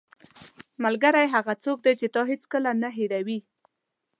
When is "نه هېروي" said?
2.81-3.39